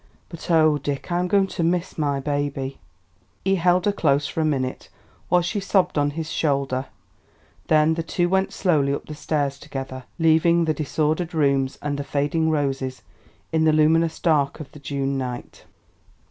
But, 0.29 0.49
O 0.49 0.79
Dick, 0.79 1.11
I'm 1.11 1.27
going 1.27 1.45
to 1.45 1.61
miss 1.61 1.95
my 1.95 2.19
baby!" 2.19 2.79
He 3.45 3.57
held 3.57 3.85
her 3.85 3.91
close 3.91 4.25
for 4.25 4.41
a 4.41 4.43
minute 4.45 4.89
while 5.29 5.43
she 5.43 5.59
sobbed 5.59 5.95
on 5.95 6.09
his 6.17 6.31
shoulder; 6.31 6.87
then 7.67 7.93
the 7.93 8.01
two 8.01 8.27
went 8.27 8.51
slowly 8.51 8.95
up 8.95 9.05
the 9.05 9.13
stairs 9.13 9.59
together, 9.59 10.05
leaving 10.17 10.65
the 10.65 10.73
disordered 10.73 11.35
rooms 11.35 11.77
and 11.83 11.99
the 11.99 12.03
fading 12.03 12.49
roses 12.49 13.03
in 13.51 13.63
the 13.63 13.71
luminous 13.71 14.17
dark 14.19 14.59
of 14.59 14.71
the 14.71 14.79
June 14.79 15.19
night. 15.19 15.65